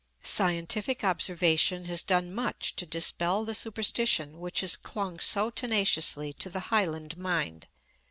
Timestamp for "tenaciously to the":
5.51-6.59